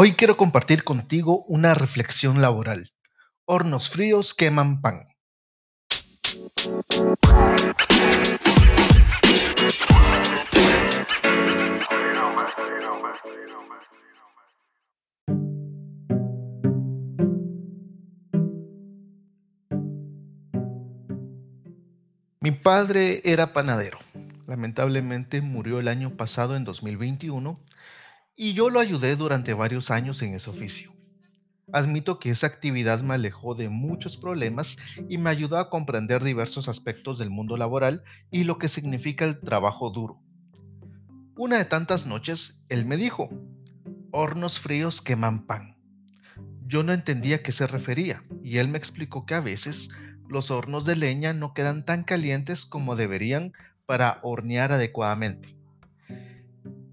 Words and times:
Hoy 0.00 0.12
quiero 0.12 0.36
compartir 0.36 0.84
contigo 0.84 1.42
una 1.48 1.74
reflexión 1.74 2.40
laboral. 2.40 2.92
Hornos 3.46 3.90
fríos 3.90 4.32
queman 4.32 4.80
pan. 4.80 5.08
Mi 22.38 22.52
padre 22.52 23.20
era 23.24 23.52
panadero. 23.52 23.98
Lamentablemente 24.46 25.42
murió 25.42 25.80
el 25.80 25.88
año 25.88 26.10
pasado 26.10 26.54
en 26.54 26.62
2021 26.62 27.58
y 28.40 28.54
yo 28.54 28.70
lo 28.70 28.78
ayudé 28.78 29.16
durante 29.16 29.52
varios 29.52 29.90
años 29.90 30.22
en 30.22 30.32
ese 30.32 30.48
oficio. 30.48 30.92
Admito 31.72 32.20
que 32.20 32.30
esa 32.30 32.46
actividad 32.46 33.02
me 33.02 33.14
alejó 33.14 33.56
de 33.56 33.68
muchos 33.68 34.16
problemas 34.16 34.78
y 35.08 35.18
me 35.18 35.28
ayudó 35.28 35.58
a 35.58 35.68
comprender 35.68 36.22
diversos 36.22 36.68
aspectos 36.68 37.18
del 37.18 37.30
mundo 37.30 37.56
laboral 37.56 38.04
y 38.30 38.44
lo 38.44 38.56
que 38.56 38.68
significa 38.68 39.24
el 39.24 39.40
trabajo 39.40 39.90
duro. 39.90 40.22
Una 41.36 41.58
de 41.58 41.64
tantas 41.64 42.06
noches, 42.06 42.62
él 42.68 42.86
me 42.86 42.96
dijo, 42.96 43.28
hornos 44.12 44.60
fríos 44.60 45.02
queman 45.02 45.44
pan. 45.44 45.76
Yo 46.64 46.84
no 46.84 46.92
entendía 46.92 47.36
a 47.36 47.42
qué 47.42 47.50
se 47.50 47.66
refería 47.66 48.22
y 48.44 48.58
él 48.58 48.68
me 48.68 48.78
explicó 48.78 49.26
que 49.26 49.34
a 49.34 49.40
veces 49.40 49.90
los 50.28 50.52
hornos 50.52 50.84
de 50.84 50.94
leña 50.94 51.32
no 51.32 51.54
quedan 51.54 51.84
tan 51.84 52.04
calientes 52.04 52.66
como 52.66 52.94
deberían 52.94 53.52
para 53.84 54.20
hornear 54.22 54.70
adecuadamente. 54.70 55.57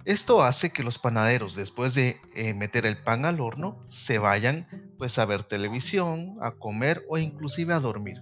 Esto 0.05 0.43
hace 0.43 0.69
que 0.69 0.83
los 0.83 0.99
panaderos, 0.99 1.55
después 1.55 1.95
de 1.95 2.21
eh, 2.35 2.53
meter 2.53 2.85
el 2.85 3.01
pan 3.01 3.25
al 3.25 3.41
horno, 3.41 3.83
se 3.89 4.19
vayan 4.19 4.67
pues 4.99 5.17
a 5.17 5.25
ver 5.25 5.41
televisión, 5.41 6.37
a 6.41 6.51
comer 6.51 7.03
o 7.09 7.17
inclusive 7.17 7.73
a 7.73 7.79
dormir. 7.79 8.21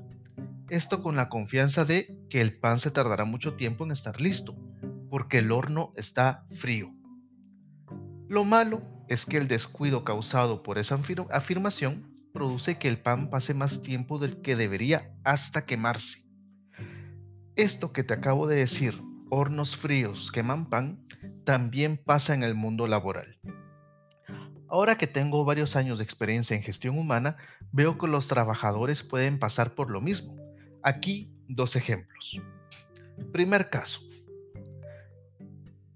Esto 0.69 1.03
con 1.03 1.17
la 1.17 1.27
confianza 1.27 1.83
de 1.83 2.17
que 2.29 2.39
el 2.39 2.57
pan 2.57 2.79
se 2.79 2.89
tardará 2.89 3.25
mucho 3.25 3.55
tiempo 3.55 3.83
en 3.83 3.91
estar 3.91 4.21
listo, 4.21 4.55
porque 5.09 5.39
el 5.39 5.51
horno 5.51 5.91
está 5.97 6.47
frío. 6.53 6.93
Lo 8.29 8.45
malo 8.45 8.81
es 9.09 9.25
que 9.25 9.35
el 9.35 9.49
descuido 9.49 10.05
causado 10.05 10.63
por 10.63 10.77
esa 10.77 10.97
afirmación 11.31 12.09
produce 12.31 12.79
que 12.79 12.87
el 12.87 12.97
pan 12.97 13.29
pase 13.29 13.53
más 13.53 13.81
tiempo 13.81 14.19
del 14.19 14.41
que 14.41 14.55
debería 14.55 15.13
hasta 15.25 15.65
quemarse. 15.65 16.23
Esto 17.57 17.91
que 17.91 18.03
te 18.03 18.13
acabo 18.13 18.47
de 18.47 18.55
decir, 18.55 18.99
hornos 19.33 19.75
fríos 19.75 20.31
queman 20.31 20.69
pan, 20.69 21.03
también 21.43 21.97
pasa 21.97 22.35
en 22.35 22.43
el 22.43 22.53
mundo 22.53 22.87
laboral. 22.87 23.39
Ahora 24.69 24.95
que 24.97 25.07
tengo 25.07 25.43
varios 25.43 25.75
años 25.75 25.97
de 25.97 26.03
experiencia 26.03 26.55
en 26.55 26.61
gestión 26.61 26.99
humana, 26.99 27.37
veo 27.71 27.97
que 27.97 28.05
los 28.05 28.27
trabajadores 28.27 29.01
pueden 29.01 29.39
pasar 29.39 29.73
por 29.73 29.89
lo 29.89 30.01
mismo. 30.01 30.37
Aquí 30.83 31.33
dos 31.47 31.75
ejemplos. 31.75 32.41
Primer 33.31 33.71
caso. 33.71 34.01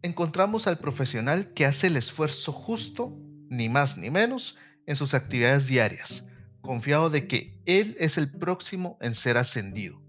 Encontramos 0.01 0.65
al 0.65 0.79
profesional 0.79 1.53
que 1.53 1.67
hace 1.67 1.87
el 1.87 1.97
esfuerzo 1.97 2.51
justo, 2.51 3.15
ni 3.49 3.69
más 3.69 3.97
ni 3.97 4.09
menos, 4.09 4.57
en 4.87 4.95
sus 4.95 5.13
actividades 5.13 5.67
diarias, 5.67 6.31
confiado 6.61 7.11
de 7.11 7.27
que 7.27 7.51
él 7.65 7.95
es 7.99 8.17
el 8.17 8.31
próximo 8.31 8.97
en 8.99 9.13
ser 9.13 9.37
ascendido, 9.37 10.01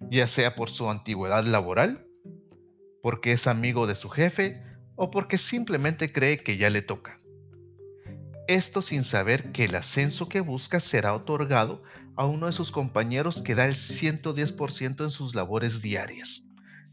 ya 0.00 0.26
sea 0.26 0.54
por 0.54 0.68
su 0.68 0.90
antigüedad 0.90 1.44
laboral, 1.44 2.03
porque 3.04 3.32
es 3.32 3.46
amigo 3.46 3.86
de 3.86 3.94
su 3.94 4.08
jefe 4.08 4.62
o 4.96 5.10
porque 5.10 5.36
simplemente 5.36 6.10
cree 6.10 6.38
que 6.38 6.56
ya 6.56 6.70
le 6.70 6.80
toca. 6.80 7.20
Esto 8.48 8.80
sin 8.80 9.04
saber 9.04 9.52
que 9.52 9.66
el 9.66 9.74
ascenso 9.74 10.26
que 10.26 10.40
busca 10.40 10.80
será 10.80 11.12
otorgado 11.12 11.82
a 12.16 12.24
uno 12.24 12.46
de 12.46 12.52
sus 12.52 12.70
compañeros 12.70 13.42
que 13.42 13.54
da 13.54 13.66
el 13.66 13.74
110% 13.74 15.04
en 15.04 15.10
sus 15.10 15.34
labores 15.34 15.82
diarias. 15.82 16.48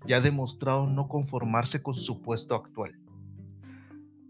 Ya 0.05 0.19
demostrado 0.19 0.85
no 0.85 1.07
conformarse 1.07 1.81
con 1.81 1.95
su 1.95 2.21
puesto 2.21 2.55
actual. 2.55 2.99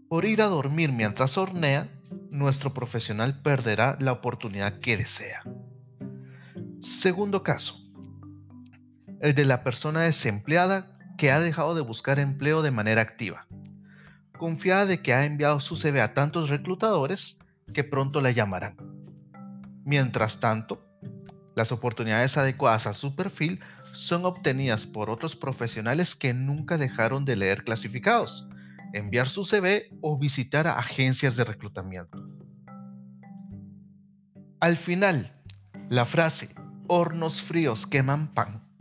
Por 0.08 0.24
ir 0.24 0.40
a 0.40 0.46
dormir 0.46 0.92
mientras 0.92 1.36
hornea, 1.36 1.88
nuestro 2.30 2.72
profesional 2.72 3.42
perderá 3.42 3.98
la 3.98 4.12
oportunidad 4.12 4.78
que 4.78 4.96
desea. 4.96 5.42
Segundo 6.78 7.42
caso, 7.42 7.74
el 9.20 9.34
de 9.34 9.44
la 9.44 9.64
persona 9.64 10.02
desempleada 10.02 10.92
que 11.22 11.30
ha 11.30 11.38
dejado 11.38 11.76
de 11.76 11.82
buscar 11.82 12.18
empleo 12.18 12.62
de 12.62 12.72
manera 12.72 13.00
activa 13.00 13.46
confiada 14.36 14.86
de 14.86 15.02
que 15.02 15.14
ha 15.14 15.24
enviado 15.24 15.60
su 15.60 15.76
CV 15.76 16.00
a 16.00 16.14
tantos 16.14 16.48
reclutadores 16.48 17.38
que 17.72 17.84
pronto 17.84 18.20
la 18.20 18.32
llamarán. 18.32 18.76
Mientras 19.84 20.40
tanto, 20.40 20.84
las 21.54 21.70
oportunidades 21.70 22.36
adecuadas 22.38 22.88
a 22.88 22.92
su 22.92 23.14
perfil 23.14 23.60
son 23.92 24.24
obtenidas 24.24 24.84
por 24.84 25.10
otros 25.10 25.36
profesionales 25.36 26.16
que 26.16 26.34
nunca 26.34 26.76
dejaron 26.76 27.24
de 27.24 27.36
leer 27.36 27.62
clasificados, 27.62 28.48
enviar 28.92 29.28
su 29.28 29.44
CV 29.44 29.96
o 30.00 30.18
visitar 30.18 30.66
a 30.66 30.76
agencias 30.76 31.36
de 31.36 31.44
reclutamiento. 31.44 32.18
Al 34.58 34.76
final, 34.76 35.40
la 35.88 36.04
frase 36.04 36.52
hornos 36.88 37.40
fríos 37.40 37.86
queman 37.86 38.34
pan 38.34 38.71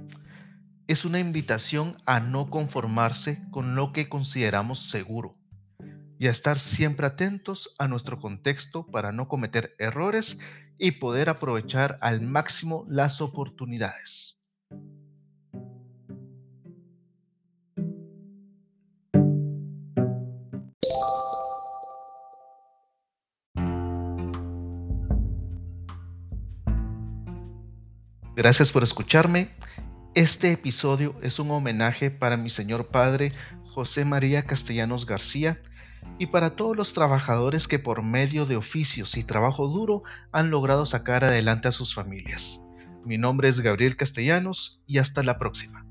es 0.92 1.06
una 1.06 1.20
invitación 1.20 1.96
a 2.06 2.20
no 2.20 2.50
conformarse 2.50 3.42
con 3.50 3.76
lo 3.76 3.94
que 3.94 4.10
consideramos 4.10 4.90
seguro 4.90 5.38
y 6.20 6.28
a 6.28 6.32
estar 6.32 6.60
siempre 6.60 7.08
atentos 7.08 7.74
a 7.80 7.88
nuestro 7.88 8.20
contexto 8.20 8.86
para 8.88 9.14
no 9.14 9.30
cometer 9.30 9.74
errores 9.80 10.40
y 10.78 10.92
poder 10.92 11.30
aprovechar 11.30 11.98
al 12.02 12.20
máximo 12.20 12.86
las 12.90 13.22
oportunidades. 13.22 14.42
Gracias 28.36 28.74
por 28.74 28.84
escucharme. 28.84 29.52
Este 30.14 30.52
episodio 30.52 31.16
es 31.22 31.40
un 31.40 31.50
homenaje 31.52 32.12
para 32.12 32.36
mi 32.36 32.50
señor 32.50 32.88
padre 32.88 33.32
José 33.70 34.04
María 34.04 34.44
Castellanos 34.44 35.06
García, 35.06 35.62
y 36.20 36.28
para 36.28 36.58
todos 36.58 36.76
los 36.76 36.92
trabajadores 36.92 37.70
que 37.70 37.80
por 37.80 38.04
medio 38.04 38.46
de 38.46 38.58
oficios 38.58 39.16
y 39.16 39.24
trabajo 39.24 39.70
duro 39.70 40.04
han 40.34 40.50
logrado 40.50 40.86
sacar 40.86 41.24
adelante 41.24 41.70
a 41.70 41.72
sus 41.72 41.96
familias. 41.96 42.62
Mi 43.06 43.18
nombre 43.18 43.48
es 43.48 43.62
Gabriel 43.62 43.96
Castellanos 43.96 44.82
y 44.86 44.98
hasta 44.98 45.24
la 45.24 45.40
próxima. 45.40 45.86